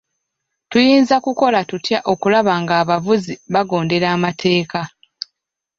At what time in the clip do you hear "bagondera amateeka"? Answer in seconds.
3.53-4.81